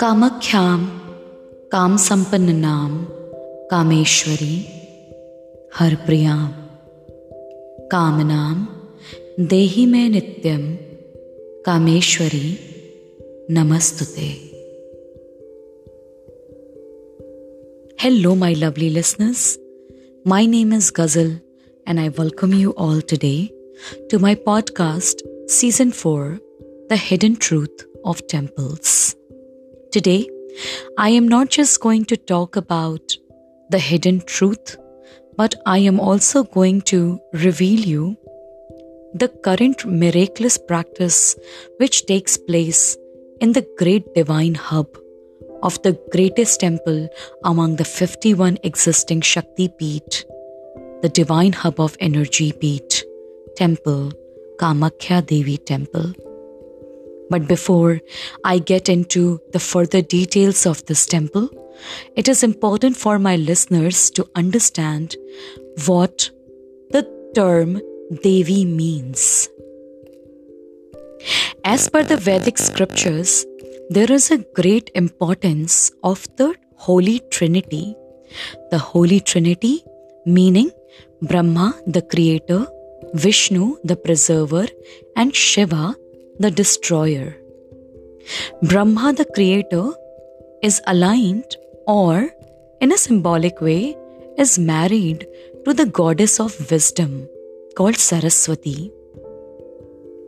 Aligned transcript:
कामख्याम 0.00 0.86
काम 1.72 1.96
संपन्न 1.96 2.56
नाम 2.56 3.04
कामेश्वरी 3.70 4.64
हरप्रियाम 5.74 6.48
कामनाम 7.86 8.68
देहि 9.46 9.86
में 9.86 10.08
नित्यम 10.08 10.74
कामेश्वरी 11.66 12.58
नमस्तुते। 13.50 14.48
Hello, 18.04 18.34
my 18.42 18.56
lovely 18.56 18.94
listeners. 18.94 19.58
My 20.28 20.46
name 20.46 20.74
is 20.74 20.92
Ghazal, 20.92 21.47
and 21.88 21.98
I 21.98 22.10
welcome 22.10 22.52
you 22.52 22.72
all 22.72 23.00
today 23.00 23.50
to 24.10 24.18
my 24.18 24.34
podcast, 24.34 25.22
Season 25.48 25.90
4 25.90 26.38
The 26.90 26.98
Hidden 26.98 27.36
Truth 27.36 27.86
of 28.04 28.26
Temples. 28.26 29.16
Today, 29.90 30.28
I 30.98 31.08
am 31.08 31.26
not 31.26 31.48
just 31.48 31.80
going 31.80 32.04
to 32.04 32.18
talk 32.18 32.56
about 32.56 33.16
the 33.70 33.78
hidden 33.78 34.20
truth, 34.20 34.76
but 35.38 35.54
I 35.64 35.78
am 35.78 35.98
also 35.98 36.44
going 36.44 36.82
to 36.92 37.20
reveal 37.32 37.80
you 37.80 38.18
the 39.14 39.28
current 39.28 39.86
miraculous 39.86 40.58
practice 40.58 41.36
which 41.78 42.04
takes 42.04 42.36
place 42.36 42.98
in 43.40 43.52
the 43.52 43.66
great 43.78 44.12
divine 44.12 44.56
hub 44.56 44.88
of 45.62 45.80
the 45.82 45.98
greatest 46.12 46.60
temple 46.60 47.08
among 47.44 47.76
the 47.76 47.86
51 47.86 48.58
existing 48.62 49.22
Shakti 49.22 49.70
Peeth, 49.70 50.24
the 51.02 51.08
divine 51.08 51.52
hub 51.52 51.80
of 51.80 51.96
energy 52.00 52.52
Peeth, 52.52 53.02
temple, 53.56 54.12
Kamakhya 54.58 55.24
Devi 55.24 55.58
temple. 55.58 56.12
But 57.30 57.46
before 57.46 58.00
I 58.44 58.58
get 58.58 58.88
into 58.88 59.40
the 59.52 59.60
further 59.60 60.02
details 60.02 60.66
of 60.66 60.84
this 60.86 61.06
temple, 61.06 61.50
it 62.16 62.28
is 62.28 62.42
important 62.42 62.96
for 62.96 63.18
my 63.18 63.36
listeners 63.36 64.10
to 64.12 64.28
understand 64.34 65.16
what 65.86 66.30
the 66.90 67.06
term 67.34 67.80
Devi 68.22 68.64
means. 68.64 69.48
As 71.64 71.88
per 71.88 72.02
the 72.02 72.16
Vedic 72.16 72.58
scriptures, 72.58 73.44
there 73.90 74.10
is 74.10 74.30
a 74.30 74.44
great 74.54 74.90
importance 74.94 75.92
of 76.02 76.26
the 76.36 76.54
Holy 76.76 77.20
Trinity. 77.30 77.94
The 78.70 78.78
Holy 78.78 79.20
Trinity 79.20 79.84
meaning 80.24 80.70
Brahma, 81.22 81.74
the 81.86 82.02
creator, 82.02 82.66
Vishnu, 83.14 83.78
the 83.84 83.96
preserver, 83.96 84.66
and 85.16 85.34
Shiva, 85.34 85.96
the 86.38 86.50
destroyer. 86.50 87.36
Brahma, 88.62 89.12
the 89.12 89.24
creator, 89.24 89.90
is 90.62 90.80
aligned 90.86 91.56
or, 91.86 92.30
in 92.80 92.92
a 92.92 92.98
symbolic 92.98 93.60
way, 93.60 93.96
is 94.36 94.58
married 94.58 95.26
to 95.64 95.74
the 95.74 95.86
goddess 95.86 96.38
of 96.38 96.70
wisdom 96.70 97.28
called 97.76 97.96
Saraswati. 97.96 98.92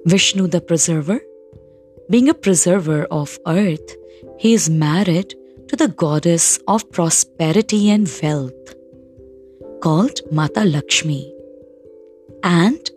Vishnu, 0.07 0.47
the 0.47 0.61
preserver, 0.61 1.21
being 2.09 2.29
a 2.29 2.35
preserver 2.35 3.05
of 3.05 3.39
earth, 3.47 3.97
he 4.39 4.55
is 4.55 4.69
married 4.69 5.35
to 5.69 5.77
the 5.77 5.89
goddess 5.89 6.59
of 6.67 6.91
prosperity 6.91 7.91
and 7.91 8.11
wealth 8.23 8.75
called 9.81 10.21
Mata 10.31 10.65
Lakshmi. 10.65 11.35
And 12.43 12.91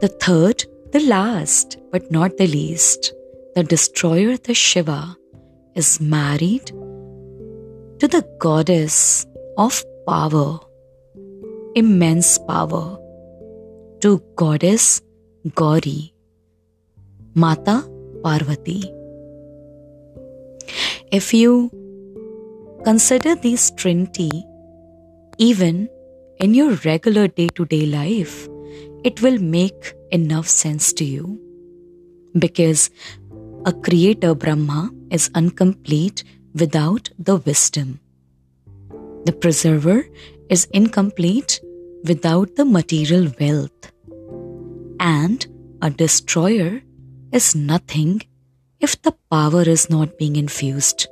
the 0.00 0.08
third 0.08 0.64
the 0.94 1.00
last, 1.00 1.76
but 1.90 2.10
not 2.12 2.36
the 2.36 2.46
least, 2.46 3.12
the 3.56 3.64
destroyer, 3.64 4.36
the 4.36 4.54
Shiva, 4.54 5.16
is 5.74 6.00
married 6.00 6.66
to 7.98 8.06
the 8.06 8.24
goddess 8.38 9.26
of 9.58 9.84
power, 10.06 10.60
immense 11.74 12.38
power, 12.38 12.96
to 14.02 14.22
goddess 14.36 15.02
Gauri, 15.56 16.14
Mata 17.34 17.88
Parvati. 18.22 18.84
If 21.10 21.34
you 21.34 21.70
consider 22.84 23.34
these 23.34 23.72
trinity 23.72 24.30
even 25.38 25.88
in 26.38 26.54
your 26.54 26.72
regular 26.84 27.28
day 27.28 27.48
to 27.48 27.64
day 27.64 27.86
life, 27.86 28.48
it 29.04 29.22
will 29.22 29.38
make 29.38 29.94
enough 30.10 30.48
sense 30.48 30.92
to 30.94 31.04
you. 31.04 31.40
Because 32.38 32.90
a 33.64 33.72
creator 33.72 34.34
Brahma 34.34 34.90
is 35.10 35.30
incomplete 35.34 36.24
without 36.54 37.10
the 37.18 37.36
wisdom. 37.36 38.00
The 39.24 39.32
preserver 39.32 40.06
is 40.50 40.66
incomplete 40.72 41.60
without 42.04 42.56
the 42.56 42.64
material 42.64 43.32
wealth. 43.40 43.92
And 45.00 45.46
a 45.80 45.90
destroyer 45.90 46.82
is 47.32 47.54
nothing 47.54 48.22
if 48.80 49.00
the 49.02 49.12
power 49.30 49.62
is 49.62 49.88
not 49.88 50.18
being 50.18 50.36
infused. 50.36 51.08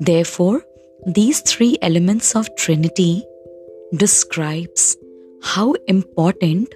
Therefore, 0.00 0.62
these 1.06 1.40
three 1.40 1.78
elements 1.82 2.34
of 2.34 2.54
Trinity 2.56 3.24
describes 3.96 4.96
how 5.42 5.74
important 5.86 6.74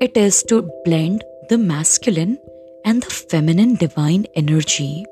it 0.00 0.16
is 0.16 0.44
to 0.44 0.70
blend 0.84 1.24
the 1.48 1.58
masculine 1.58 2.38
and 2.84 3.02
the 3.02 3.10
feminine 3.10 3.74
divine 3.74 4.26
energy. 4.36 5.04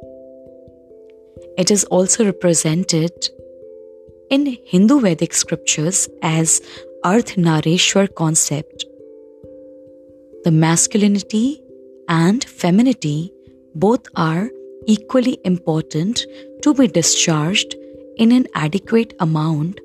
It 1.57 1.73
is 1.73 1.83
also 1.85 2.25
represented 2.25 3.31
in 4.31 4.57
Hindu 4.65 5.01
Vedic 5.01 5.35
scriptures 5.35 6.09
as 6.23 6.61
Ardhanarishwar 7.05 8.15
concept. 8.15 8.85
The 10.45 10.53
masculinity 10.53 11.61
and 12.09 12.45
femininity 12.45 13.33
both 13.75 14.07
are 14.15 14.51
equally 14.87 15.39
important 15.45 16.25
to 16.63 16.75
be 16.75 16.87
discharged 16.87 17.75
in 18.17 18.31
an 18.31 18.47
adequate 18.55 19.15
amount 19.19 19.81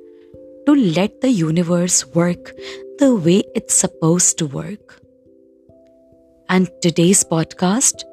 to 0.65 0.75
let 0.75 1.21
the 1.21 1.29
universe 1.29 2.05
work 2.07 2.53
the 2.99 3.15
way 3.15 3.43
it's 3.55 3.73
supposed 3.73 4.37
to 4.37 4.47
work. 4.47 4.99
And 6.49 6.69
today's 6.81 7.23
podcast 7.23 8.03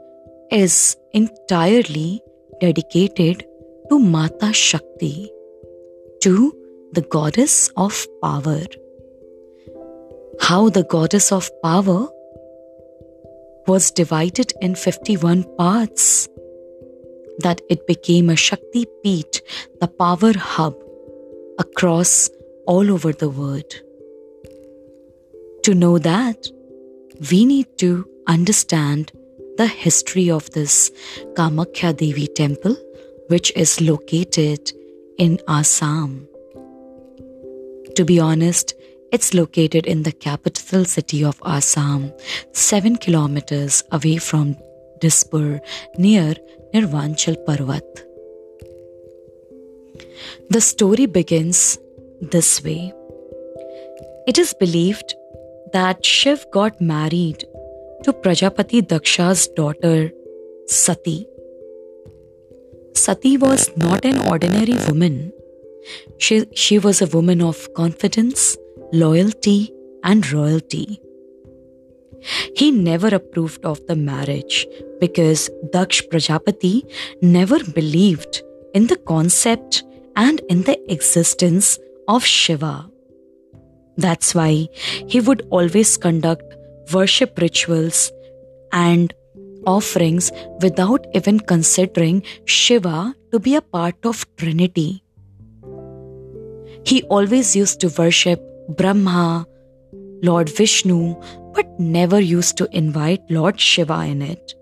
is 0.51 0.97
entirely 1.13 2.23
dedicated 2.61 3.45
to 3.89 3.99
Mata 3.99 4.53
Shakti, 4.53 5.31
to 6.23 6.53
the 6.93 7.03
goddess 7.03 7.71
of 7.77 8.07
power. 8.23 8.63
How 10.41 10.69
the 10.69 10.85
goddess 10.85 11.33
of 11.33 11.51
power 11.63 12.09
was 13.67 13.91
divided 13.91 14.53
in 14.61 14.75
51 14.75 15.45
parts, 15.57 16.29
that 17.39 17.61
it 17.71 17.87
became 17.87 18.31
a 18.31 18.37
Shakti 18.37 18.87
Peeth, 19.05 19.41
the 19.81 19.89
power 19.89 20.33
hub 20.37 20.75
across 21.59 22.31
all 22.71 22.91
over 22.95 23.13
the 23.13 23.29
world. 23.29 23.73
To 25.65 25.75
know 25.75 25.99
that, 25.99 26.47
we 27.31 27.45
need 27.45 27.67
to 27.79 28.09
understand 28.29 29.11
the 29.57 29.67
history 29.67 30.31
of 30.31 30.49
this 30.51 30.77
Kamakhya 31.39 31.97
Devi 31.97 32.29
temple, 32.29 32.77
which 33.27 33.53
is 33.57 33.81
located 33.81 34.73
in 35.19 35.41
Assam. 35.49 36.29
To 37.97 38.05
be 38.05 38.21
honest, 38.21 38.75
it's 39.11 39.35
located 39.35 39.87
in 39.87 40.05
the 40.05 40.13
capital 40.13 40.85
city 40.85 41.25
of 41.25 41.43
Assam, 41.45 42.13
7 42.53 42.97
kilometers 42.99 43.83
away 43.91 44.19
from 44.19 44.57
Dispur 45.01 45.59
near 45.99 46.37
Nirvanchal 46.73 47.45
Parvat. 47.45 48.07
The 50.51 50.61
story 50.61 51.07
begins 51.07 51.79
this 52.21 52.63
way. 52.63 52.93
It 54.27 54.39
is 54.39 54.55
believed 54.55 55.15
that 55.73 56.05
Shiv 56.05 56.45
got 56.53 56.81
married 56.81 57.45
to 58.05 58.13
Prajapati 58.13 58.83
Daksha's 58.83 59.49
daughter 59.49 60.11
Sati. 60.67 61.27
Sati 62.95 63.37
was 63.37 63.71
not 63.77 64.05
an 64.05 64.19
ordinary 64.29 64.75
woman. 64.87 65.33
She, 66.19 66.47
she 66.55 66.79
was 66.79 67.01
a 67.01 67.07
woman 67.07 67.41
of 67.43 67.73
confidence, 67.75 68.57
loyalty, 68.93 69.73
and 70.05 70.31
royalty. 70.31 71.01
He 72.55 72.71
never 72.71 73.09
approved 73.09 73.65
of 73.65 73.85
the 73.87 73.97
marriage 73.97 74.67
because 75.01 75.49
Daksh 75.73 76.09
Prajapati 76.11 76.85
never 77.23 77.59
believed 77.65 78.43
in 78.75 78.87
the 78.87 78.97
concept 78.97 79.83
and 80.17 80.41
in 80.51 80.63
the 80.63 80.79
existence 80.93 81.79
of 82.11 82.25
Shiva. 82.25 82.91
That's 83.97 84.35
why 84.35 84.69
he 85.07 85.21
would 85.21 85.47
always 85.51 85.97
conduct 85.97 86.57
worship 86.93 87.39
rituals 87.39 88.11
and 88.73 89.15
offerings 89.67 90.33
without 90.61 91.07
even 91.15 91.39
considering 91.39 92.23
Shiva 92.47 93.15
to 93.31 93.39
be 93.39 93.55
a 93.55 93.63
part 93.63 94.05
of 94.05 94.25
Trinity. 94.37 95.05
He 96.85 97.03
always 97.05 97.55
used 97.55 97.81
to 97.81 97.89
worship 97.97 98.43
Brahma, 98.77 99.47
Lord 100.23 100.49
Vishnu, 100.49 101.15
but 101.55 101.79
never 101.79 102.21
used 102.21 102.57
to 102.57 102.69
invite 102.73 103.21
Lord 103.31 103.61
Shiva 103.61 104.01
in 104.07 104.23
it. 104.23 104.55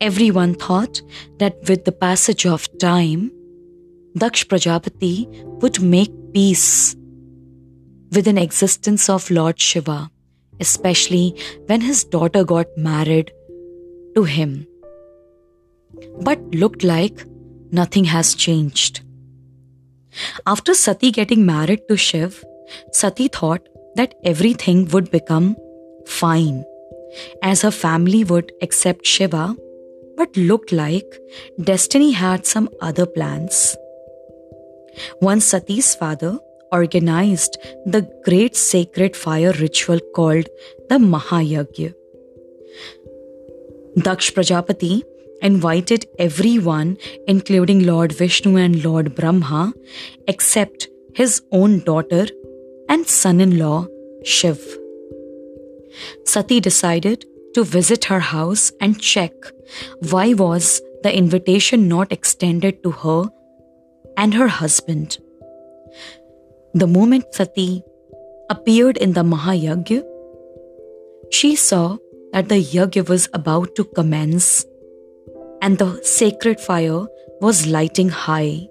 Everyone 0.00 0.54
thought 0.54 1.02
that 1.38 1.56
with 1.68 1.84
the 1.84 1.92
passage 1.92 2.46
of 2.46 2.66
time, 2.78 3.32
Daksh 4.16 4.46
Prajapati 4.46 5.28
would 5.60 5.82
make 5.82 6.12
peace 6.32 6.96
with 8.12 8.26
an 8.26 8.38
existence 8.38 9.08
of 9.10 9.30
Lord 9.30 9.60
Shiva 9.60 10.10
especially 10.60 11.34
when 11.66 11.80
his 11.80 12.04
daughter 12.04 12.44
got 12.44 12.66
married 12.76 13.32
to 14.14 14.24
him. 14.24 14.66
But 16.20 16.40
looked 16.54 16.84
like 16.84 17.24
nothing 17.70 18.04
has 18.04 18.34
changed. 18.34 19.00
After 20.46 20.74
Sati 20.74 21.10
getting 21.10 21.44
married 21.44 21.82
to 21.88 21.96
Shiv, 21.96 22.44
Sati 22.92 23.28
thought 23.28 23.68
that 23.96 24.14
everything 24.24 24.88
would 24.88 25.10
become 25.10 25.56
fine 26.06 26.64
as 27.42 27.62
her 27.62 27.70
family 27.70 28.24
would 28.24 28.52
accept 28.62 29.06
Shiva, 29.06 29.56
but 30.16 30.36
looked 30.36 30.72
like 30.72 31.18
destiny 31.62 32.12
had 32.12 32.46
some 32.46 32.68
other 32.80 33.06
plans. 33.06 33.76
Once 35.20 35.46
Sati's 35.46 35.94
father 35.94 36.38
organized 36.72 37.58
the 37.84 38.02
great 38.24 38.56
sacred 38.56 39.16
fire 39.16 39.52
ritual 39.52 40.00
called 40.14 40.48
the 40.88 40.98
Mahayagya. 40.98 41.94
Daksh 43.98 44.32
Prajapati 44.34 45.02
invited 45.42 46.06
everyone, 46.18 46.96
including 47.26 47.86
Lord 47.86 48.12
Vishnu 48.12 48.56
and 48.56 48.84
Lord 48.84 49.14
Brahma, 49.14 49.72
except 50.28 50.88
his 51.14 51.42
own 51.52 51.80
daughter 51.80 52.26
and 52.88 53.06
son 53.06 53.40
in 53.40 53.58
law, 53.58 53.86
Shiv. 54.24 54.60
Sati 56.24 56.60
decided 56.60 57.24
to 57.54 57.64
visit 57.64 58.04
her 58.04 58.20
house 58.20 58.70
and 58.80 59.00
check 59.00 59.32
why 60.10 60.34
was 60.34 60.82
the 61.02 61.16
invitation 61.16 61.88
not 61.88 62.12
extended 62.12 62.82
to 62.82 62.90
her 62.90 63.24
and 64.16 64.34
her 64.34 64.48
husband. 64.48 65.18
The 66.74 66.86
moment 66.86 67.34
Sati 67.34 67.82
appeared 68.50 68.96
in 68.96 69.12
the 69.12 69.22
Mahayagya, 69.22 70.04
she 71.30 71.56
saw 71.56 71.98
that 72.32 72.48
the 72.48 72.62
yagya 72.62 73.08
was 73.08 73.28
about 73.32 73.74
to 73.76 73.84
commence 73.84 74.64
and 75.62 75.78
the 75.78 76.00
sacred 76.02 76.60
fire 76.60 77.06
was 77.40 77.66
lighting 77.66 78.08
high. 78.08 78.68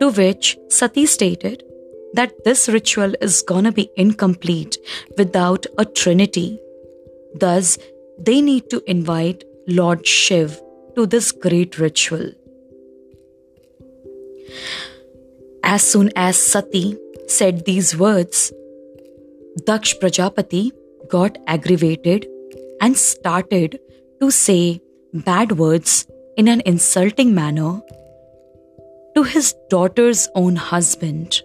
To 0.00 0.10
which 0.10 0.58
Sati 0.68 1.06
stated 1.06 1.62
that 2.14 2.44
this 2.44 2.68
ritual 2.68 3.14
is 3.20 3.42
gonna 3.42 3.72
be 3.72 3.90
incomplete 3.96 4.78
without 5.16 5.66
a 5.78 5.84
trinity. 5.84 6.60
Thus, 7.34 7.78
they 8.18 8.40
need 8.40 8.68
to 8.70 8.82
invite 8.86 9.44
Lord 9.66 10.06
Shiv 10.06 10.60
to 10.94 11.06
this 11.06 11.32
great 11.32 11.78
ritual. 11.78 12.30
As 15.62 15.82
soon 15.82 16.10
as 16.16 16.36
Sati 16.36 16.96
said 17.28 17.64
these 17.64 17.96
words, 17.96 18.52
Daksh 19.60 19.98
Prajapati 20.00 20.72
got 21.08 21.38
aggravated 21.46 22.26
and 22.80 22.96
started 22.96 23.78
to 24.20 24.30
say 24.30 24.80
bad 25.12 25.58
words 25.58 26.06
in 26.36 26.48
an 26.48 26.62
insulting 26.64 27.34
manner 27.34 27.80
to 29.14 29.22
his 29.22 29.54
daughter's 29.68 30.28
own 30.34 30.56
husband. 30.56 31.42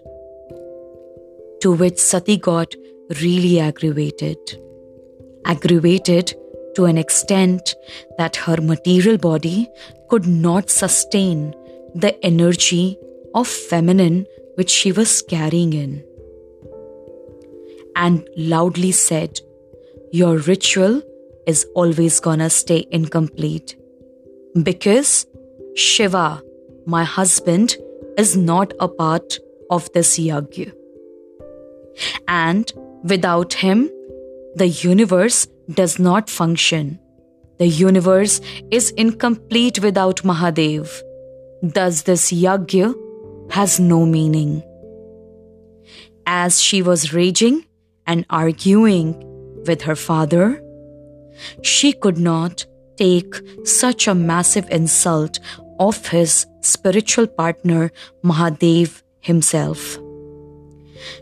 To 1.62 1.72
which 1.72 1.98
Sati 1.98 2.36
got 2.36 2.74
really 3.20 3.60
aggravated. 3.60 4.38
Aggravated 5.44 6.34
to 6.76 6.84
an 6.84 6.96
extent 6.96 7.74
that 8.16 8.36
her 8.36 8.56
material 8.60 9.18
body 9.18 9.68
could 10.08 10.26
not 10.26 10.70
sustain 10.70 11.54
the 11.94 12.18
energy 12.24 12.98
of 13.34 13.46
feminine 13.46 14.26
which 14.56 14.70
she 14.70 14.92
was 14.92 15.22
carrying 15.22 15.72
in, 15.72 16.04
and 17.96 18.28
loudly 18.36 18.92
said, 18.92 19.40
Your 20.12 20.38
ritual 20.38 21.02
is 21.46 21.66
always 21.74 22.20
gonna 22.20 22.50
stay 22.50 22.86
incomplete 22.90 23.76
because 24.62 25.26
Shiva, 25.74 26.42
my 26.86 27.04
husband, 27.04 27.76
is 28.16 28.36
not 28.36 28.72
a 28.80 28.88
part 28.88 29.38
of 29.70 29.90
this 29.92 30.18
yagya. 30.18 30.72
And 32.26 32.72
without 33.04 33.54
him, 33.54 33.90
the 34.54 34.68
universe 34.68 35.46
does 35.70 35.98
not 35.98 36.30
function. 36.30 36.98
The 37.58 37.66
universe 37.66 38.40
is 38.70 38.90
incomplete 38.90 39.80
without 39.80 40.22
Mahadev. 40.22 41.02
Thus, 41.62 42.02
this 42.02 42.32
yagya 42.32 42.94
has 43.50 43.80
no 43.80 44.06
meaning. 44.06 44.62
As 46.26 46.60
she 46.60 46.82
was 46.82 47.12
raging 47.12 47.64
and 48.06 48.24
arguing 48.30 49.16
with 49.66 49.82
her 49.82 49.96
father, 49.96 50.62
she 51.62 51.92
could 51.92 52.18
not 52.18 52.66
take 52.96 53.34
such 53.64 54.06
a 54.06 54.14
massive 54.14 54.68
insult 54.70 55.40
of 55.80 56.08
his 56.08 56.46
spiritual 56.60 57.26
partner 57.26 57.90
Mahadev 58.24 59.02
himself. 59.20 59.98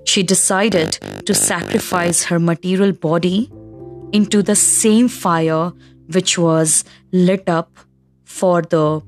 She 0.05 0.23
decided 0.23 0.93
to 1.27 1.35
sacrifice 1.35 2.25
her 2.25 2.39
material 2.39 2.93
body 2.93 3.51
into 4.13 4.43
the 4.43 4.57
same 4.57 5.09
fire 5.09 5.73
which 6.13 6.39
was 6.39 6.85
lit 7.13 7.49
up 7.49 7.79
for 8.25 8.63
the 8.63 9.03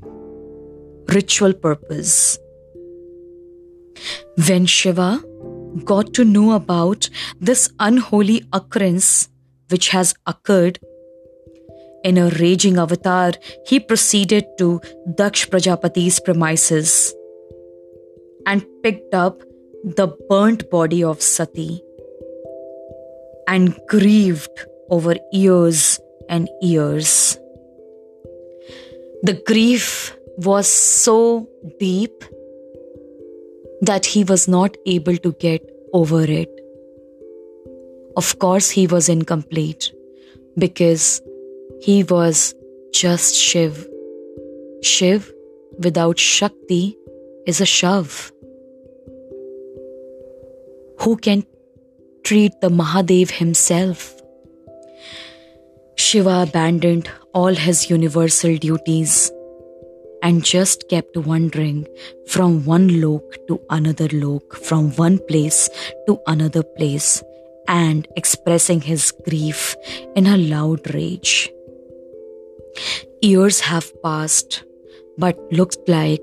ritual 1.09 1.53
purpose. 1.53 2.39
When 4.47 4.67
Shiva 4.67 5.23
got 5.85 6.15
to 6.15 6.25
know 6.25 6.53
about 6.53 7.09
this 7.41 7.71
unholy 7.79 8.45
occurrence 8.53 9.29
which 9.71 9.88
has 9.88 10.15
occurred, 10.27 10.79
in 12.05 12.17
a 12.17 12.31
raging 12.31 12.79
avatar, 12.79 13.33
he 13.67 13.81
proceeded 13.81 14.45
to 14.59 14.81
Daksh 15.19 15.50
Prajapati's 15.50 16.21
premises 16.21 17.15
and 18.47 18.65
picked 18.83 19.15
up 19.15 19.43
the 19.85 20.09
burnt 20.29 20.71
body 20.71 21.03
of 21.03 21.21
Sati 21.21 21.83
and 23.49 23.79
grieved 23.88 24.67
over 24.91 25.17
years 25.33 25.99
and 26.29 26.49
years. 26.61 27.38
The 29.23 29.43
grief 29.47 30.18
was 30.38 30.68
so 30.68 31.49
deep 31.80 32.25
that 33.83 34.07
he 34.07 34.23
was 34.23 34.47
not 34.47 34.76
able 34.87 35.16
to 35.16 35.33
get 35.33 35.68
over 35.92 36.23
it. 36.23 36.49
Of 38.16 38.38
course, 38.38 38.71
he 38.71 38.87
was 38.87 39.09
incomplete 39.09 39.92
because 40.57 41.21
he 41.80 42.04
was 42.04 42.54
just 42.92 43.35
Shiv. 43.35 43.85
Shiv 44.83 45.33
without 45.78 46.21
Shakti 46.21 46.97
is 47.47 47.61
a 47.61 47.64
Shav. 47.64 48.30
Who 51.00 51.16
can 51.16 51.45
treat 52.23 52.61
the 52.61 52.68
Mahadev 52.68 53.30
himself? 53.30 54.14
Shiva 55.97 56.45
abandoned 56.49 57.11
all 57.35 57.54
his 57.54 57.90
universal 57.90 58.57
duties 58.57 59.33
and 60.23 60.45
just 60.45 60.89
kept 60.89 61.17
wandering 61.17 61.87
from 62.27 62.65
one 62.65 63.01
lok 63.01 63.23
to 63.47 63.61
another 63.71 64.09
lok, 64.13 64.57
from 64.57 64.91
one 64.93 65.19
place 65.19 65.69
to 66.07 66.19
another 66.27 66.63
place, 66.63 67.23
and 67.69 68.09
expressing 68.17 68.81
his 68.81 69.13
grief 69.29 69.77
in 70.17 70.27
a 70.27 70.37
loud 70.37 70.95
rage. 70.95 71.53
Years 73.23 73.61
have 73.61 73.91
passed, 74.03 74.63
but 75.17 75.37
looks 75.53 75.77
like 75.87 76.23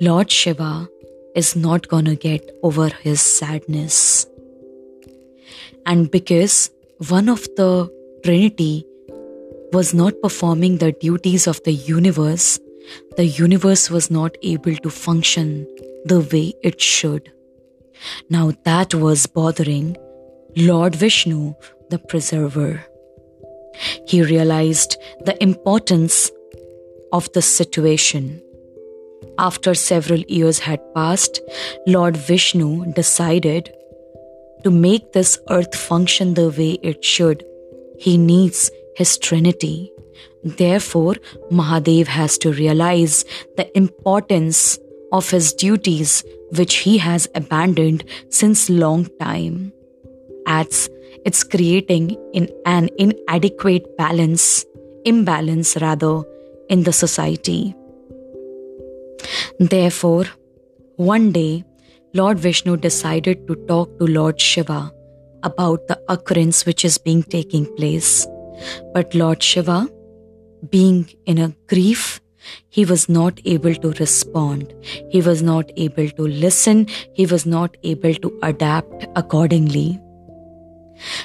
Lord 0.00 0.30
Shiva 0.30 0.88
is 1.34 1.54
not 1.54 1.88
gonna 1.88 2.16
get 2.16 2.50
over 2.62 2.88
his 2.88 3.20
sadness. 3.20 4.26
And 5.86 6.10
because 6.10 6.70
one 7.08 7.28
of 7.28 7.42
the 7.56 7.90
Trinity 8.24 8.86
was 9.72 9.92
not 9.92 10.14
performing 10.22 10.78
the 10.78 10.92
duties 10.92 11.46
of 11.46 11.62
the 11.64 11.72
universe, 11.72 12.58
the 13.16 13.26
universe 13.26 13.90
was 13.90 14.10
not 14.10 14.36
able 14.42 14.76
to 14.76 14.90
function 14.90 15.66
the 16.04 16.20
way 16.20 16.52
it 16.62 16.80
should. 16.80 17.32
Now 18.28 18.52
that 18.64 18.94
was 18.94 19.26
bothering 19.26 19.96
Lord 20.56 20.94
Vishnu, 20.94 21.54
the 21.90 21.98
preserver. 21.98 22.84
He 24.06 24.22
realized 24.22 24.96
the 25.24 25.40
importance 25.42 26.30
of 27.12 27.32
the 27.32 27.42
situation. 27.42 28.40
After 29.38 29.74
several 29.74 30.20
years 30.20 30.60
had 30.60 30.80
passed, 30.94 31.40
Lord 31.86 32.16
Vishnu 32.16 32.92
decided 32.92 33.72
to 34.62 34.70
make 34.70 35.12
this 35.12 35.38
earth 35.50 35.74
function 35.74 36.34
the 36.34 36.50
way 36.50 36.78
it 36.82 37.04
should. 37.04 37.44
He 37.98 38.16
needs 38.16 38.70
his 38.96 39.18
trinity. 39.18 39.90
Therefore, 40.44 41.14
Mahadev 41.50 42.06
has 42.06 42.36
to 42.38 42.52
realize 42.52 43.24
the 43.56 43.76
importance 43.76 44.78
of 45.10 45.30
his 45.30 45.52
duties 45.54 46.22
which 46.56 46.74
he 46.76 46.98
has 46.98 47.28
abandoned 47.34 48.04
since 48.28 48.68
long 48.68 49.08
time. 49.20 49.72
As 50.46 50.90
it's 51.24 51.42
creating 51.42 52.16
in 52.34 52.50
an 52.66 52.90
inadequate 52.98 53.96
balance, 53.96 54.66
imbalance 55.04 55.76
rather, 55.80 56.22
in 56.68 56.82
the 56.82 56.92
society. 56.92 57.74
Therefore, 59.58 60.26
one 60.96 61.32
day, 61.32 61.64
Lord 62.12 62.38
Vishnu 62.38 62.76
decided 62.76 63.46
to 63.48 63.54
talk 63.66 63.98
to 63.98 64.06
Lord 64.06 64.40
Shiva 64.40 64.92
about 65.42 65.86
the 65.88 66.00
occurrence 66.08 66.64
which 66.66 66.84
is 66.84 66.98
being 66.98 67.22
taking 67.22 67.66
place. 67.76 68.26
But 68.92 69.14
Lord 69.14 69.42
Shiva, 69.42 69.88
being 70.70 71.10
in 71.26 71.38
a 71.38 71.54
grief, 71.68 72.20
he 72.68 72.84
was 72.84 73.08
not 73.08 73.40
able 73.44 73.74
to 73.74 73.90
respond. 73.92 74.72
He 75.10 75.20
was 75.20 75.42
not 75.42 75.70
able 75.76 76.08
to 76.10 76.22
listen. 76.22 76.86
He 77.14 77.26
was 77.26 77.46
not 77.46 77.76
able 77.82 78.14
to 78.14 78.38
adapt 78.42 79.06
accordingly. 79.16 80.00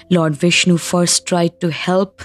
Lord 0.09 0.35
Vishnu 0.35 0.77
first 0.77 1.25
tried 1.25 1.59
to 1.61 1.71
help 1.71 2.21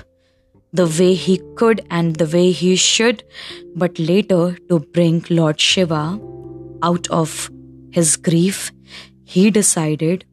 the 0.72 0.86
way 0.86 1.14
he 1.14 1.40
could 1.56 1.86
and 1.90 2.16
the 2.16 2.26
way 2.26 2.50
he 2.50 2.74
should, 2.76 3.22
but 3.76 3.98
later 3.98 4.56
to 4.68 4.80
bring 4.80 5.24
Lord 5.30 5.60
Shiva 5.60 6.20
out 6.82 7.08
of 7.10 7.50
his 7.90 8.16
grief, 8.16 8.72
he 9.24 9.50
decided 9.50 10.24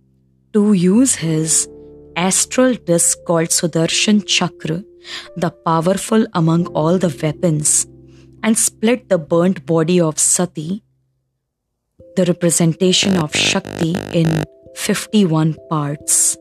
to 0.54 0.74
use 0.74 1.16
his 1.16 1.68
astral 2.22 2.76
disc 2.90 3.18
called 3.28 3.52
Sudarshan 3.58 4.18
Chakra, 4.34 4.84
the 5.36 5.50
powerful 5.68 6.26
among 6.34 6.68
all 6.82 7.00
the 7.04 7.12
weapons, 7.22 7.88
and 8.44 8.58
split 8.58 9.10
the 9.10 9.18
burnt 9.18 9.66
body 9.66 10.00
of 10.00 10.20
Sati, 10.20 10.84
the 12.16 12.26
representation 12.26 13.18
of 13.18 13.36
Shakti, 13.36 13.96
in 14.14 14.44
51 14.76 15.56
parts. 15.70 16.38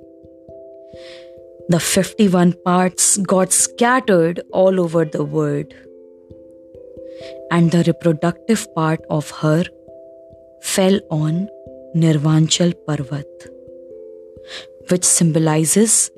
The 1.69 1.81
51 1.81 2.55
parts 2.65 3.17
got 3.35 3.53
scattered 3.53 4.43
all 4.53 4.81
over 4.81 5.05
the 5.05 5.25
world, 5.25 5.73
and 7.51 7.71
the 7.71 7.85
reproductive 7.87 8.67
part 8.75 9.01
of 9.09 9.31
her 9.43 9.65
fell 10.61 11.01
on 11.11 11.49
Nirvanchal 11.97 12.75
Parvat, 12.87 13.49
which 14.91 15.05
symbolizes 15.05 16.11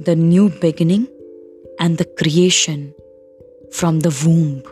the 0.00 0.16
new 0.16 0.48
beginning 0.60 1.06
and 1.78 1.98
the 1.98 2.04
creation 2.04 2.94
from 3.72 4.00
the 4.00 4.12
womb. 4.24 4.62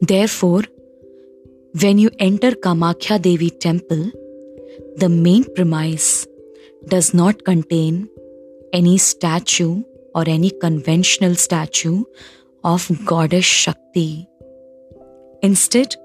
Therefore, 0.00 0.62
when 1.80 1.98
you 1.98 2.10
enter 2.18 2.50
Kamakhya 2.52 3.20
Devi 3.20 3.50
temple, 3.50 4.10
the 4.96 5.08
main 5.08 5.44
premise 5.54 6.26
does 6.86 7.14
not 7.14 7.44
contain 7.44 8.08
any 8.72 8.98
statue 8.98 9.82
or 10.14 10.24
any 10.28 10.50
conventional 10.50 11.34
statue 11.34 12.04
of 12.62 12.90
goddess 13.04 13.44
Shakti. 13.44 14.28
Instead, 15.42 15.96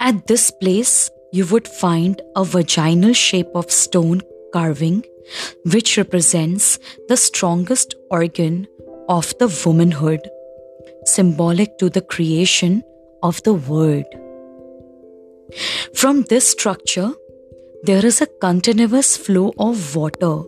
at 0.00 0.26
this 0.26 0.50
place, 0.50 1.10
you 1.32 1.46
would 1.46 1.68
find 1.68 2.20
a 2.34 2.44
vaginal 2.44 3.12
shape 3.12 3.50
of 3.54 3.70
stone 3.70 4.20
carving, 4.52 5.04
which 5.64 5.96
represents 5.96 6.78
the 7.08 7.16
strongest 7.16 7.94
organ 8.10 8.66
of 9.08 9.32
the 9.38 9.48
womanhood, 9.64 10.20
symbolic 11.04 11.78
to 11.78 11.90
the 11.90 12.02
creation 12.02 12.82
of 13.22 13.42
the 13.42 13.54
world. 13.54 14.04
From 15.94 16.22
this 16.22 16.48
structure, 16.48 17.12
there 17.82 18.04
is 18.04 18.20
a 18.20 18.26
continuous 18.26 19.16
flow 19.16 19.52
of 19.58 19.96
water 19.96 20.42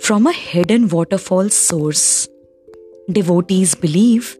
from 0.00 0.26
a 0.26 0.32
hidden 0.32 0.88
waterfall 0.88 1.48
source. 1.48 2.28
Devotees 3.10 3.74
believe 3.74 4.36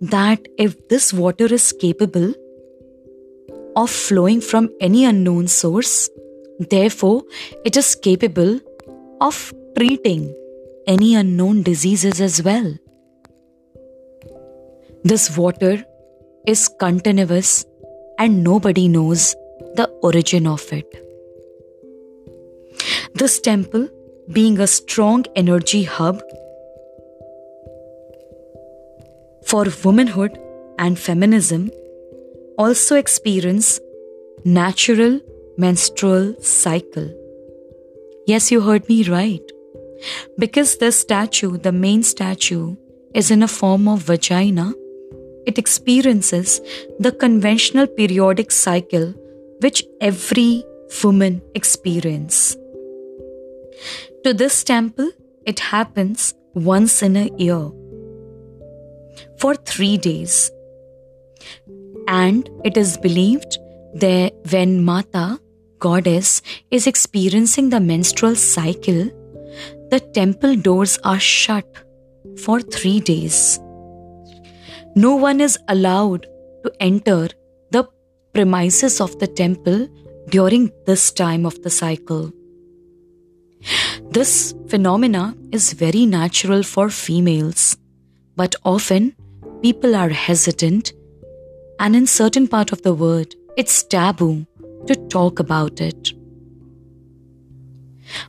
that 0.00 0.46
if 0.58 0.88
this 0.88 1.12
water 1.12 1.46
is 1.46 1.72
capable 1.72 2.34
of 3.76 3.90
flowing 3.90 4.40
from 4.40 4.68
any 4.80 5.04
unknown 5.04 5.48
source, 5.48 6.10
therefore 6.68 7.22
it 7.64 7.76
is 7.76 7.94
capable 7.94 8.60
of 9.20 9.52
treating 9.76 10.34
any 10.86 11.14
unknown 11.14 11.62
diseases 11.62 12.20
as 12.20 12.42
well. 12.42 12.74
This 15.04 15.36
water 15.36 15.84
is 16.46 16.68
continuous 16.78 17.64
and 18.18 18.44
nobody 18.44 18.88
knows 18.88 19.34
the 19.76 19.88
origin 20.02 20.46
of 20.46 20.70
it. 20.72 20.86
This 23.14 23.40
temple, 23.40 23.88
being 24.30 24.58
a 24.60 24.66
strong 24.66 25.24
energy 25.34 25.84
hub 25.84 26.20
for 29.46 29.66
womanhood 29.84 30.38
and 30.78 30.98
feminism, 30.98 31.70
also 32.58 32.96
experience 32.96 33.80
natural 34.44 35.20
menstrual 35.60 36.34
cycle. 36.40 37.08
Yes, 38.26 38.50
you 38.50 38.60
heard 38.60 38.88
me 38.88 39.02
right. 39.04 39.42
Because 40.38 40.78
this 40.78 41.00
statue, 41.00 41.58
the 41.58 41.72
main 41.72 42.02
statue, 42.02 42.76
is 43.14 43.30
in 43.30 43.42
a 43.42 43.48
form 43.48 43.88
of 43.88 44.00
vagina, 44.00 44.72
it 45.46 45.58
experiences 45.58 46.60
the 46.98 47.12
conventional 47.12 47.86
periodic 47.86 48.50
cycle 48.50 49.12
which 49.60 49.84
every 50.00 50.64
woman 51.02 51.42
experience. 51.54 52.56
To 54.24 54.32
this 54.34 54.62
temple, 54.64 55.10
it 55.46 55.58
happens 55.58 56.34
once 56.54 57.02
in 57.02 57.16
a 57.16 57.30
year 57.36 57.70
for 59.38 59.54
three 59.54 59.96
days. 59.96 60.50
And 62.08 62.48
it 62.64 62.76
is 62.76 62.96
believed 62.98 63.58
that 63.94 64.34
when 64.50 64.82
Mata, 64.84 65.40
goddess, 65.80 66.42
is 66.70 66.86
experiencing 66.86 67.70
the 67.70 67.80
menstrual 67.80 68.36
cycle, 68.36 69.10
the 69.90 70.00
temple 70.14 70.56
doors 70.56 70.98
are 71.02 71.18
shut 71.18 71.66
for 72.44 72.60
three 72.60 73.00
days. 73.00 73.58
No 74.94 75.16
one 75.16 75.40
is 75.40 75.58
allowed 75.68 76.26
to 76.64 76.72
enter 76.80 77.28
the 77.70 77.88
premises 78.32 79.00
of 79.00 79.18
the 79.18 79.26
temple 79.26 79.88
during 80.28 80.70
this 80.86 81.10
time 81.10 81.46
of 81.46 81.60
the 81.62 81.70
cycle. 81.70 82.32
This 84.10 84.54
phenomena 84.68 85.34
is 85.52 85.72
very 85.72 86.06
natural 86.06 86.62
for 86.62 86.88
females, 86.88 87.76
but 88.36 88.54
often 88.64 89.14
people 89.62 89.94
are 89.94 90.08
hesitant 90.08 90.92
and 91.78 91.96
in 91.96 92.06
certain 92.06 92.46
part 92.48 92.72
of 92.72 92.82
the 92.82 92.94
world 92.94 93.34
it's 93.56 93.82
taboo 93.82 94.46
to 94.86 94.94
talk 95.08 95.38
about 95.38 95.80
it. 95.80 96.12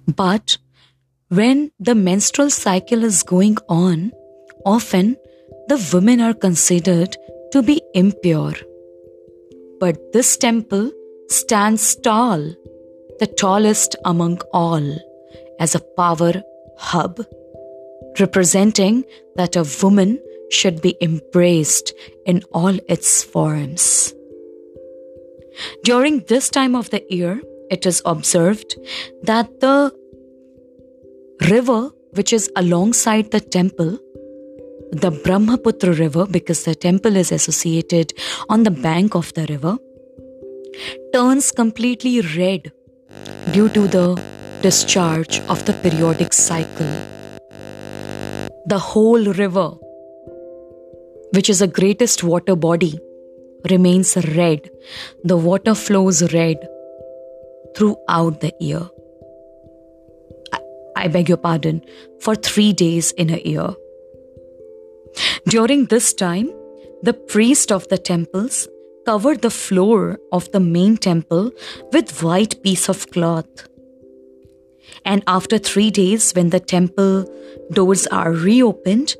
But 0.08 0.58
when 1.29 1.72
the 1.79 1.96
menstrual 1.96 2.50
cycle 2.50 3.03
is 3.03 3.24
going 3.24 3.58
on, 3.70 4.12
often 4.65 5.15
the 5.67 5.89
women 5.93 6.22
are 6.22 6.34
considered 6.34 7.15
to 7.51 7.63
be 7.63 7.81
impure 7.93 8.53
but 9.81 10.13
this 10.13 10.38
temple 10.38 10.91
stands 11.27 11.96
tall, 11.96 12.39
the 13.17 13.25
tallest 13.25 13.96
among 14.05 14.39
all, 14.53 14.86
as 15.60 15.74
a 15.74 15.79
power 15.98 16.34
hub, 16.77 17.20
representing 18.20 19.03
that 19.38 19.55
a 19.55 19.65
woman 19.81 20.20
should 20.51 20.84
be 20.84 20.96
embraced 21.01 21.93
in 22.27 22.43
all 22.53 22.77
its 22.88 23.24
forms. 23.24 24.13
During 25.84 26.22
this 26.27 26.50
time 26.50 26.75
of 26.75 26.89
the 26.89 27.03
year, 27.10 27.41
it 27.70 27.86
is 27.86 28.01
observed 28.05 28.77
that 29.24 29.60
the 29.60 29.93
river 31.50 31.89
which 32.13 32.34
is 32.34 32.51
alongside 32.55 33.31
the 33.31 33.39
temple 33.39 33.98
the 34.91 35.10
Brahmaputra 35.10 35.93
river, 35.93 36.25
because 36.25 36.65
the 36.65 36.75
temple 36.75 37.15
is 37.15 37.31
associated 37.31 38.13
on 38.50 38.63
the 38.63 38.72
bank 38.72 39.15
of 39.15 39.34
the 39.34 39.46
river, 39.46 39.77
turns 41.13 41.51
completely 41.51 42.20
red 42.20 42.72
due 43.53 43.70
to 43.70 43.88
the 43.88 44.22
discharge 44.62 45.39
of 45.48 45.65
the 45.65 45.74
periodic 45.74 46.34
cycle. 46.34 46.91
The 48.65 48.79
whole 48.79 49.24
river, 49.24 49.70
which 51.34 51.50
is 51.50 51.60
the 51.60 51.67
greatest 51.67 52.24
water 52.24 52.55
body, 52.58 53.00
remains 53.70 54.15
red. 54.36 54.70
The 55.24 55.38
water 55.38 55.75
flows 55.75 56.34
red 56.34 56.58
throughout 57.75 58.41
the 58.41 58.53
year. 58.60 58.89
I, 60.53 60.60
I 60.96 61.08
beg 61.08 61.30
your 61.30 61.38
pardon, 61.38 61.82
for 62.20 62.36
three 62.36 62.74
days 62.74 63.12
in 63.12 63.30
a 63.30 63.41
year. 63.44 63.70
During 65.48 65.86
this 65.86 66.13
time, 66.13 66.50
the 67.03 67.13
priest 67.13 67.72
of 67.72 67.88
the 67.89 67.98
temples 67.98 68.68
covered 69.06 69.41
the 69.41 69.50
floor 69.50 70.20
of 70.32 70.51
the 70.51 70.60
main 70.60 70.98
temple 70.98 71.51
with 71.91 72.22
white 72.22 72.62
piece 72.62 72.88
of 72.88 73.10
cloth. 73.12 73.68
And 75.03 75.24
after 75.25 75.58
three 75.58 75.89
days, 75.89 76.32
when 76.34 76.50
the 76.50 76.60
temple 76.60 77.25
doors 77.72 78.06
are 78.08 78.32
reopened, 78.32 79.15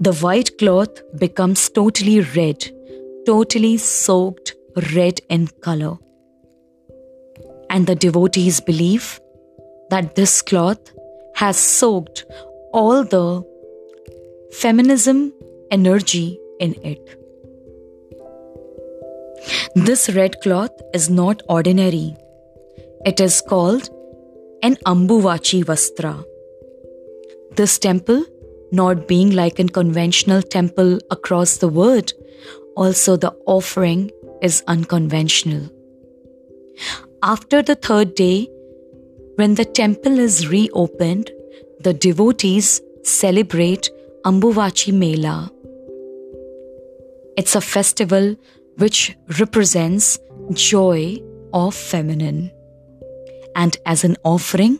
the 0.00 0.14
white 0.14 0.58
cloth 0.58 1.02
becomes 1.18 1.68
totally 1.68 2.20
red, 2.20 2.70
totally 3.26 3.76
soaked 3.76 4.54
red 4.94 5.20
in 5.28 5.46
color. 5.60 5.96
And 7.68 7.86
the 7.86 7.94
devotees 7.94 8.60
believe 8.60 9.20
that 9.90 10.14
this 10.16 10.42
cloth 10.42 10.92
has 11.34 11.56
soaked 11.56 12.24
all 12.72 13.04
the 13.04 13.44
feminism 14.52 15.32
energy 15.70 16.38
in 16.58 16.74
it. 16.82 17.16
This 19.74 20.10
red 20.10 20.40
cloth 20.42 20.72
is 20.92 21.08
not 21.08 21.42
ordinary. 21.48 22.16
It 23.06 23.20
is 23.20 23.40
called 23.40 23.88
an 24.62 24.76
Ambuvachi 24.86 25.64
Vastra. 25.64 26.24
This 27.56 27.78
temple, 27.78 28.24
not 28.72 29.08
being 29.08 29.30
like 29.30 29.58
a 29.58 29.64
conventional 29.64 30.42
temple 30.42 30.98
across 31.10 31.56
the 31.56 31.68
world, 31.68 32.12
also 32.76 33.16
the 33.16 33.32
offering 33.46 34.10
is 34.42 34.62
unconventional. 34.66 35.68
After 37.22 37.62
the 37.62 37.74
third 37.74 38.14
day, 38.14 38.48
when 39.36 39.54
the 39.54 39.64
temple 39.64 40.18
is 40.18 40.48
reopened, 40.48 41.30
the 41.80 41.94
devotees 41.94 42.80
celebrate 43.02 43.90
Ambuvachi 44.24 44.92
Mela. 44.92 45.50
It's 47.36 47.54
a 47.54 47.60
festival 47.60 48.36
which 48.76 49.16
represents 49.38 50.18
joy 50.52 51.22
of 51.52 51.74
feminine. 51.74 52.50
And 53.56 53.76
as 53.86 54.04
an 54.04 54.16
offering, 54.24 54.78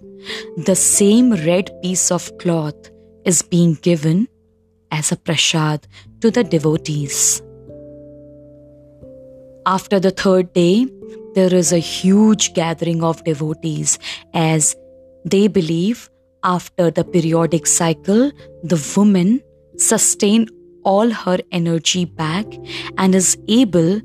the 0.57 0.77
same 0.77 1.33
red 1.33 1.71
piece 1.83 2.11
of 2.11 2.37
cloth 2.39 2.91
is 3.25 3.43
being 3.43 3.75
given 3.75 4.29
as 4.91 5.13
a 5.13 5.17
prasad 5.17 5.87
to 6.21 6.31
the 6.31 6.45
devotees. 6.45 7.43
After 9.71 10.01
the 10.01 10.11
third 10.11 10.53
day, 10.53 10.89
there 11.35 11.55
is 11.55 11.73
a 11.73 11.79
huge 11.79 12.55
gathering 12.55 13.05
of 13.05 13.23
devotees 13.23 14.01
as 14.35 14.75
they 15.25 15.47
believe 15.47 16.11
after 16.43 16.91
the 16.91 17.05
periodic 17.05 17.69
cycle, 17.69 18.33
the 18.65 18.81
woman 18.97 19.41
sustain 19.77 20.49
all 20.83 21.11
her 21.11 21.39
energy 21.53 22.05
back 22.05 22.47
and 22.99 23.15
is 23.15 23.39
able 23.47 24.01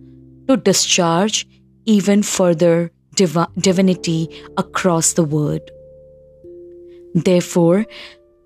to 0.48 0.58
discharge 0.58 1.48
even 1.86 2.22
further 2.22 2.92
div- 3.16 3.48
divinity 3.58 4.30
across 4.58 5.14
the 5.14 5.24
world. 5.24 5.72
Therefore, 7.16 7.88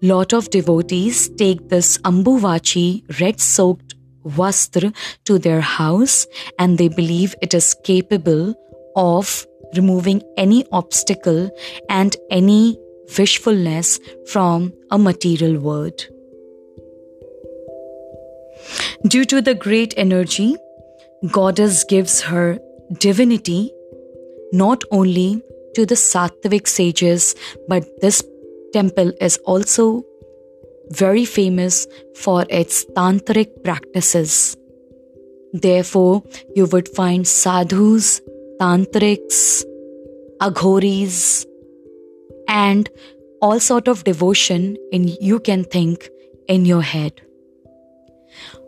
lot 0.02 0.32
of 0.32 0.50
devotees 0.52 1.28
take 1.32 1.68
this 1.68 1.98
Ambuvachi 1.98 3.20
red 3.20 3.42
soaked 3.42 3.96
vastra 4.26 4.94
to 5.26 5.38
their 5.40 5.62
house 5.62 6.28
and 6.58 6.78
they 6.78 6.88
believe 6.88 7.36
it 7.42 7.54
is 7.54 7.76
capable 7.84 8.54
of 8.96 9.46
removing 9.76 10.22
any 10.38 10.66
obstacle 10.72 11.50
and 11.90 12.16
any 12.30 12.78
wishfulness 13.18 14.00
from 14.28 14.74
a 14.92 14.98
material 14.98 15.60
world. 15.60 16.08
Due 19.08 19.26
to 19.26 19.42
the 19.42 19.56
great 19.56 19.94
energy, 19.98 20.56
goddess 21.32 21.84
gives 21.84 22.22
her 22.22 22.60
divinity 23.00 23.72
not 24.52 24.84
only 24.92 25.42
to 25.76 25.86
the 25.86 25.96
Sattvic 25.96 26.68
sages, 26.68 27.36
but 27.68 27.86
this 28.02 28.24
temple 28.74 29.12
is 29.22 29.38
also 29.46 30.04
very 30.92 31.26
famous 31.26 31.88
for 32.16 32.46
its 32.50 32.86
tantric 32.96 33.64
practices. 33.64 34.58
Therefore, 35.54 36.24
you 36.56 36.66
would 36.68 36.90
find 36.90 37.28
sadhus, 37.28 38.22
tantrics, 38.60 39.64
aghoris, 40.42 41.46
and 42.48 42.90
all 43.42 43.60
sort 43.60 43.88
of 43.88 44.04
devotion 44.04 44.78
in 44.92 45.08
you 45.22 45.40
can 45.40 45.64
think 45.64 46.10
in 46.48 46.66
your 46.66 46.82
head. 46.82 47.22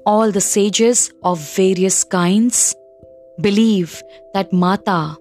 All 0.05 0.31
the 0.31 0.41
sages 0.41 1.11
of 1.23 1.39
various 1.55 2.03
kinds 2.03 2.75
believe 3.39 4.01
that 4.33 4.51
Mata, 4.53 5.17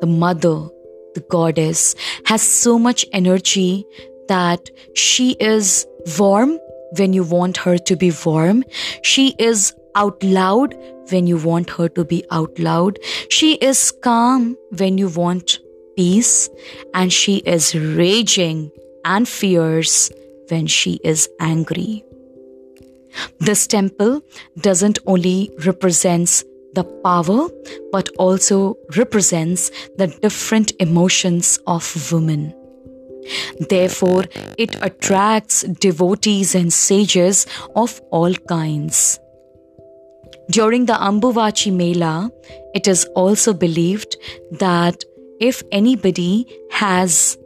the 0.00 0.06
mother, 0.06 0.68
the 1.14 1.24
goddess, 1.30 1.94
has 2.26 2.42
so 2.42 2.78
much 2.78 3.06
energy 3.12 3.84
that 4.28 4.70
she 4.94 5.32
is 5.38 5.86
warm 6.18 6.58
when 6.98 7.12
you 7.12 7.24
want 7.24 7.56
her 7.58 7.78
to 7.78 7.96
be 7.96 8.12
warm. 8.24 8.64
She 9.02 9.34
is 9.38 9.74
out 9.94 10.22
loud 10.22 10.74
when 11.10 11.26
you 11.26 11.38
want 11.38 11.70
her 11.70 11.88
to 11.90 12.04
be 12.04 12.24
out 12.30 12.58
loud. 12.58 12.98
She 13.30 13.54
is 13.54 13.92
calm 14.02 14.56
when 14.76 14.98
you 14.98 15.08
want 15.08 15.58
peace. 15.96 16.48
And 16.94 17.12
she 17.12 17.38
is 17.38 17.74
raging 17.74 18.70
and 19.04 19.28
fierce 19.28 20.10
when 20.48 20.66
she 20.66 21.00
is 21.02 21.28
angry. 21.40 22.04
This 23.40 23.66
temple 23.66 24.22
doesn't 24.60 24.98
only 25.06 25.50
represents 25.64 26.44
the 26.74 26.84
power, 26.84 27.48
but 27.90 28.10
also 28.18 28.76
represents 28.96 29.70
the 29.96 30.08
different 30.20 30.72
emotions 30.78 31.58
of 31.66 32.12
women. 32.12 32.54
Therefore, 33.68 34.24
it 34.56 34.76
attracts 34.82 35.62
devotees 35.62 36.54
and 36.54 36.72
sages 36.72 37.46
of 37.74 38.00
all 38.10 38.34
kinds. 38.34 39.18
During 40.50 40.86
the 40.86 40.92
Ambuvachi 40.92 41.72
Mela, 41.72 42.30
it 42.74 42.86
is 42.86 43.04
also 43.16 43.52
believed 43.52 44.16
that 44.52 45.04
if 45.40 45.62
anybody 45.72 46.46
has 46.70 47.36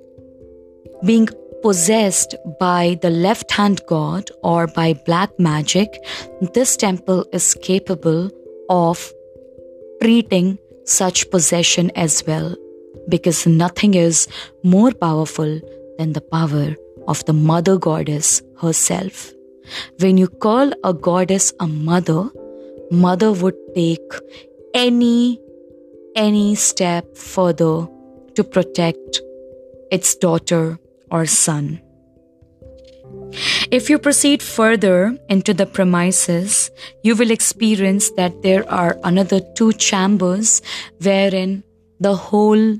been 1.05 1.29
possessed 1.63 2.35
by 2.59 2.99
the 3.03 3.11
left 3.11 3.51
hand 3.53 3.81
god 3.87 4.31
or 4.43 4.67
by 4.67 4.93
black 5.07 5.31
magic, 5.39 5.89
this 6.55 6.77
temple 6.77 7.27
is 7.33 7.55
capable 7.63 8.31
of 8.69 9.13
treating 10.03 10.59
such 10.85 11.31
possession 11.31 11.91
as 11.95 12.25
well, 12.27 12.55
because 13.09 13.47
nothing 13.47 13.95
is 13.95 14.29
more 14.63 14.93
powerful 14.93 15.61
than 15.99 16.13
the 16.13 16.21
power 16.21 16.77
of 17.09 17.25
the 17.25 17.33
mother 17.33 17.79
goddess 17.79 18.43
herself. 18.61 19.33
When 19.99 20.17
you 20.17 20.29
call 20.29 20.73
a 20.85 20.93
goddess 20.93 21.53
a 21.61 21.67
mother, 21.67 22.31
mother 22.91 23.33
would 23.33 23.57
take 23.75 24.13
any 24.75 25.41
any 26.17 26.55
step 26.55 27.17
further 27.17 27.87
to 28.35 28.45
protect 28.45 29.21
its 29.91 30.15
daughter 30.17 30.79
or 31.11 31.27
son. 31.27 31.81
If 33.71 33.89
you 33.89 33.99
proceed 33.99 34.43
further 34.43 35.17
into 35.29 35.55
the 35.55 35.67
premises, 35.67 36.71
you 37.05 37.15
will 37.15 37.31
experience 37.31 38.11
that 38.17 38.43
there 38.43 38.69
are 38.69 38.99
another 39.05 39.41
two 39.55 39.73
chambers 39.73 40.63
wherein 41.01 41.63
the 42.01 42.17
whole 42.17 42.79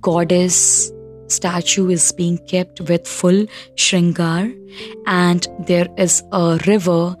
goddess 0.00 0.90
statue 1.28 1.88
is 1.88 2.12
being 2.12 2.38
kept 2.46 2.80
with 2.82 3.06
full 3.06 3.46
shringar 3.76 4.54
and 5.06 5.46
there 5.66 5.88
is 5.96 6.22
a 6.32 6.58
river 6.66 7.16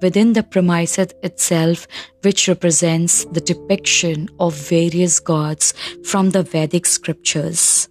within 0.00 0.32
the 0.32 0.42
premises 0.42 1.08
itself, 1.22 1.86
which 2.22 2.48
represents 2.48 3.24
the 3.26 3.40
depiction 3.40 4.28
of 4.38 4.54
various 4.54 5.18
gods 5.20 5.74
from 6.04 6.30
the 6.30 6.42
Vedic 6.42 6.86
scriptures. 6.86 7.88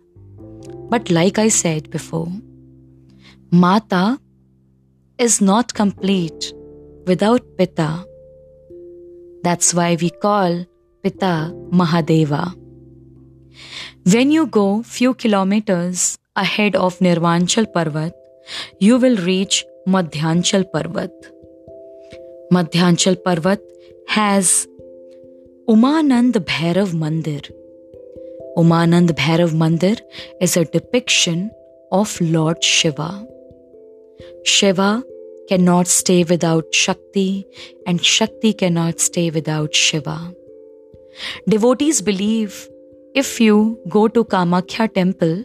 But 0.89 1.11
like 1.11 1.37
I 1.37 1.49
said 1.49 1.89
before, 1.89 2.31
Mata 3.51 4.19
is 5.17 5.41
not 5.41 5.73
complete 5.73 6.53
without 7.05 7.41
Pita. 7.57 8.05
That's 9.43 9.73
why 9.73 9.97
we 9.99 10.09
call 10.09 10.65
Pita 11.03 11.51
Mahadeva. 11.71 12.55
When 14.11 14.31
you 14.31 14.45
go 14.47 14.83
few 14.83 15.13
kilometers 15.15 16.17
ahead 16.37 16.77
of 16.77 16.97
Nirvanchal 16.99 17.65
Parvat, 17.73 18.13
you 18.79 18.97
will 18.97 19.17
reach 19.17 19.65
Madhyanchal 19.85 20.63
Parvat. 20.73 21.11
Madhyanchal 22.49 23.17
Parvat 23.25 23.59
has 24.07 24.65
Umanand 25.67 26.39
Bhairav 26.51 26.93
Mandir. 27.01 27.51
Umanand 28.55 29.09
Bhairav 29.09 29.51
Mandir 29.63 29.99
is 30.39 30.55
a 30.55 30.63
depiction 30.63 31.51
of 31.91 32.21
Lord 32.21 32.63
Shiva. 32.63 33.27
Shiva 34.45 35.03
cannot 35.49 35.87
stay 35.87 36.23
without 36.23 36.73
Shakti, 36.73 37.45
and 37.85 38.01
Shakti 38.05 38.53
cannot 38.53 39.01
stay 39.01 39.29
without 39.31 39.75
Shiva. 39.75 40.33
Devotees 41.49 42.01
believe 42.01 42.69
if 43.19 43.39
you 43.41 43.57
go 43.89 44.07
to 44.07 44.23
Kamakhya 44.23 44.93
temple 44.93 45.43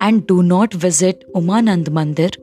and 0.00 0.26
do 0.26 0.42
not 0.42 0.74
visit 0.74 1.24
Umanand 1.34 1.88
Mandir, 1.98 2.36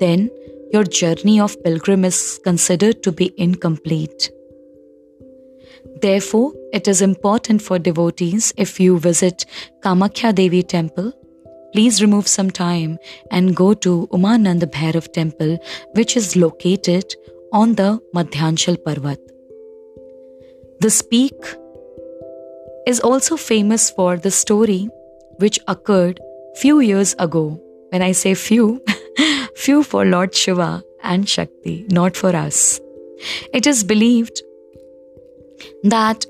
then 0.00 0.30
your 0.72 0.84
journey 0.84 1.38
of 1.38 1.62
pilgrim 1.64 2.04
is 2.04 2.40
considered 2.44 3.02
to 3.02 3.12
be 3.12 3.32
incomplete. 3.36 4.30
Therefore, 6.00 6.52
it 6.72 6.88
is 6.88 7.02
important 7.02 7.60
for 7.60 7.78
devotees 7.78 8.52
if 8.56 8.80
you 8.80 8.98
visit 8.98 9.44
Kamakhya 9.82 10.34
Devi 10.34 10.62
temple 10.62 11.12
please 11.72 12.02
remove 12.02 12.26
some 12.26 12.50
time 12.50 12.98
and 13.30 13.54
go 13.54 13.74
to 13.74 14.08
Umanand 14.12 14.62
Bhairav 14.72 15.12
temple, 15.12 15.58
which 15.94 16.16
is 16.16 16.34
located 16.36 17.14
on 17.52 17.74
the 17.74 18.00
Madhyanchal 18.14 18.76
Parvat. 18.78 19.18
This 20.80 21.00
peak 21.02 21.34
is 22.86 23.00
also 23.00 23.36
famous 23.36 23.90
for 23.90 24.16
the 24.16 24.30
story 24.30 24.88
which 25.38 25.58
occurred 25.68 26.20
few 26.56 26.80
years 26.80 27.14
ago. 27.18 27.60
When 27.90 28.02
I 28.02 28.12
say 28.12 28.34
few, 28.34 28.82
few 29.56 29.82
for 29.82 30.04
Lord 30.04 30.34
Shiva 30.34 30.82
and 31.02 31.28
Shakti, 31.28 31.86
not 31.90 32.16
for 32.16 32.34
us. 32.36 32.80
It 33.52 33.66
is 33.66 33.82
believed 33.84 34.42
that 35.82 36.24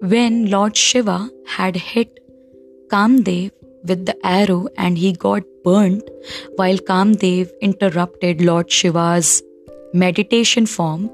when 0.00 0.50
Lord 0.50 0.76
Shiva 0.76 1.30
had 1.46 1.76
hit 1.76 2.20
Kamdev 2.88 3.52
with 3.84 4.06
the 4.06 4.16
arrow 4.26 4.68
and 4.76 4.98
he 4.98 5.12
got 5.12 5.42
burnt 5.62 6.02
while 6.56 6.76
Kamdev 6.76 7.50
interrupted 7.60 8.40
Lord 8.40 8.70
Shiva's 8.70 9.42
meditation 9.92 10.66
form. 10.66 11.10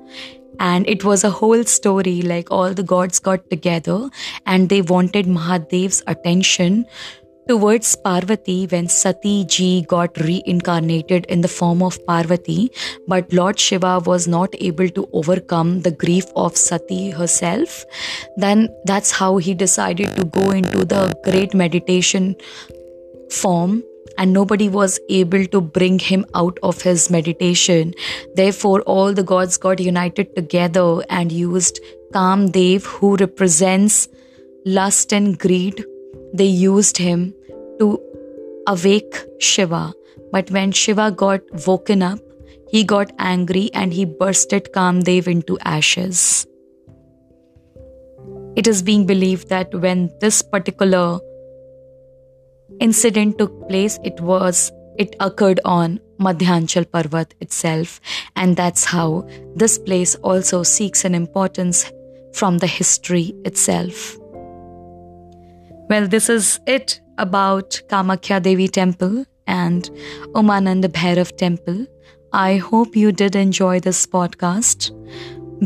And 0.61 0.89
it 0.89 1.05
was 1.05 1.25
a 1.25 1.31
whole 1.31 1.65
story 1.65 2.21
like 2.23 2.51
all 2.51 2.75
the 2.75 2.83
gods 2.83 3.19
got 3.19 3.49
together 3.51 4.11
and 4.47 4.69
they 4.69 4.83
wanted 4.83 5.27
Mahadev's 5.27 6.03
attention 6.07 6.85
towards 7.49 7.97
Parvati 7.97 8.67
when 8.67 8.89
Sati 8.89 9.45
ji 9.45 9.83
got 9.83 10.17
reincarnated 10.19 11.25
in 11.27 11.41
the 11.41 11.49
form 11.49 11.83
of 11.83 11.99
Parvati, 12.07 12.71
but 13.09 13.33
Lord 13.33 13.59
Shiva 13.59 14.01
was 14.07 14.29
not 14.29 14.55
able 14.61 14.89
to 14.91 15.09
overcome 15.13 15.81
the 15.81 15.91
grief 15.91 16.27
of 16.37 16.57
Sati 16.57 17.11
herself, 17.11 17.85
then 18.37 18.69
that's 18.85 19.11
how 19.11 19.39
he 19.39 19.55
decided 19.55 20.15
to 20.17 20.25
go 20.27 20.51
into 20.51 20.85
the 20.85 21.13
great 21.25 21.53
meditation 21.53 22.37
form 23.31 23.83
and 24.21 24.35
nobody 24.35 24.69
was 24.69 25.01
able 25.09 25.45
to 25.53 25.61
bring 25.77 25.99
him 25.99 26.25
out 26.35 26.59
of 26.63 26.83
his 26.83 27.09
meditation. 27.11 27.95
Therefore, 28.35 28.83
all 28.83 29.15
the 29.15 29.23
gods 29.23 29.57
got 29.57 29.81
united 29.81 30.35
together 30.37 31.03
and 31.09 31.33
used 31.33 31.81
Kamdev, 32.13 32.85
who 32.85 33.17
represents 33.17 34.09
lust 34.67 35.15
and 35.15 35.39
greed. 35.39 35.85
They 36.35 36.45
used 36.45 36.99
him 36.99 37.33
to 37.79 37.99
awake 38.67 39.17
Shiva. 39.39 39.95
But 40.33 40.51
when 40.51 40.73
Shiva 40.73 41.11
got 41.13 41.41
woken 41.67 42.03
up, 42.03 42.19
he 42.69 42.85
got 42.85 43.11
angry 43.19 43.71
and 43.73 43.93
he 43.93 44.05
bursted 44.05 44.69
Kamdev 44.75 45.29
into 45.29 45.59
ashes. 45.65 46.47
It 48.55 48.67
is 48.67 48.83
being 48.83 49.07
believed 49.07 49.49
that 49.49 49.75
when 49.75 50.11
this 50.21 50.43
particular 50.43 51.21
incident 52.81 53.39
took 53.39 53.69
place, 53.69 53.99
it 54.05 54.21
was 54.21 54.73
it 54.99 55.17
occurred 55.21 55.61
on 55.65 56.01
Madhyanchal 56.19 56.85
Parvat 56.85 57.33
itself, 57.41 58.01
and 58.37 58.57
that's 58.57 58.85
how 58.85 59.27
this 59.55 59.79
place 59.79 60.15
also 60.17 60.63
seeks 60.63 61.05
an 61.05 61.15
importance 61.15 61.91
from 62.35 62.59
the 62.59 62.67
history 62.67 63.35
itself. 63.45 64.17
Well, 65.89 66.07
this 66.07 66.29
is 66.29 66.61
it 66.67 67.01
about 67.19 67.81
Kamakhya 67.89 68.43
Devi 68.43 68.69
Temple 68.69 69.25
and 69.47 69.91
Umanand 70.35 70.85
Bhairav 70.85 71.37
Temple. 71.37 71.87
I 72.33 72.59
hope 72.59 72.95
you 72.95 73.11
did 73.11 73.35
enjoy 73.35 73.81
this 73.81 74.07
podcast 74.07 74.93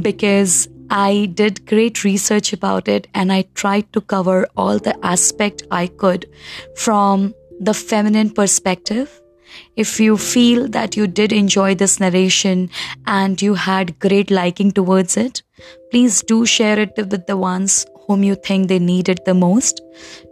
because 0.02 0.68
I 0.90 1.30
did 1.34 1.66
great 1.66 2.04
research 2.04 2.52
about 2.52 2.88
it 2.88 3.08
and 3.14 3.32
I 3.32 3.42
tried 3.54 3.92
to 3.92 4.00
cover 4.00 4.46
all 4.56 4.78
the 4.78 4.96
aspect 5.04 5.62
I 5.70 5.86
could 5.86 6.26
from 6.76 7.34
the 7.60 7.74
feminine 7.74 8.30
perspective. 8.30 9.20
If 9.76 10.00
you 10.00 10.16
feel 10.16 10.68
that 10.68 10.96
you 10.96 11.06
did 11.06 11.32
enjoy 11.32 11.74
this 11.74 12.00
narration 12.00 12.70
and 13.06 13.40
you 13.40 13.54
had 13.54 13.98
great 13.98 14.30
liking 14.30 14.72
towards 14.72 15.16
it, 15.16 15.42
please 15.90 16.22
do 16.22 16.44
share 16.44 16.78
it 16.78 16.92
with 16.96 17.26
the 17.26 17.36
ones 17.36 17.86
whom 18.06 18.22
you 18.22 18.34
think 18.34 18.68
they 18.68 18.78
need 18.78 19.08
it 19.08 19.24
the 19.24 19.34
most. 19.34 19.80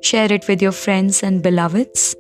Share 0.02 0.32
it 0.32 0.46
with 0.48 0.60
your 0.60 0.72
friends 0.72 1.22
and 1.22 1.42
beloveds. 1.42 2.16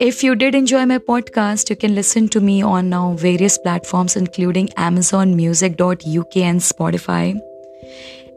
If 0.00 0.24
you 0.24 0.34
did 0.34 0.54
enjoy 0.54 0.86
my 0.86 0.96
podcast, 0.96 1.68
you 1.68 1.76
can 1.76 1.94
listen 1.94 2.26
to 2.30 2.40
me 2.40 2.62
on 2.62 2.88
now 2.88 3.12
various 3.12 3.58
platforms, 3.58 4.16
including 4.16 4.68
AmazonMusic.uk 4.68 6.36
and 6.38 6.60
Spotify. 6.60 7.38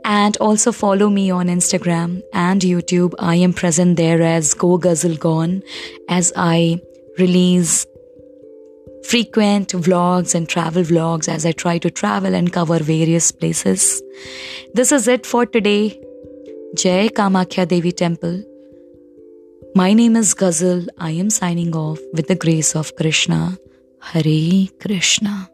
And 0.04 0.36
also 0.42 0.74
follow 0.74 1.10
me 1.10 1.32
on 1.32 1.48
Instagram 1.48 2.22
and 2.34 2.60
YouTube. 2.60 3.14
I 3.18 3.36
am 3.36 3.54
present 3.54 3.96
there 3.96 4.22
as 4.22 4.54
Go 4.54 4.78
Guzzle 4.78 5.16
Gone 5.16 5.64
as 6.10 6.34
I 6.36 6.82
release 7.18 7.86
frequent 9.06 9.70
vlogs 9.70 10.36
and 10.36 10.50
travel 10.50 10.84
vlogs 10.84 11.30
as 11.30 11.46
I 11.46 11.54
try 11.54 11.78
to 11.78 11.90
travel 11.90 12.36
and 12.36 12.52
cover 12.52 12.80
various 12.80 13.32
places. 13.32 14.02
This 14.74 14.92
is 14.92 15.08
it 15.08 15.26
for 15.26 15.46
today. 15.46 15.98
Jai 16.76 17.08
Kamakhya 17.08 17.70
Devi 17.70 17.94
Temple. 17.94 18.44
My 19.76 19.94
name 19.94 20.16
is 20.16 20.36
Ghazal. 20.36 20.86
I 21.00 21.12
am 21.12 21.32
signing 21.32 21.76
off 21.76 22.00
with 22.14 22.28
the 22.28 22.36
grace 22.36 22.76
of 22.76 22.96
Krishna. 22.96 23.58
Hare 24.02 24.68
Krishna. 24.80 25.50